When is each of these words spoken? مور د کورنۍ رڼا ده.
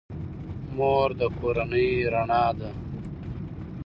مور 0.75 1.09
د 1.19 1.21
کورنۍ 1.39 1.89
رڼا 2.13 2.45
ده. 2.59 2.71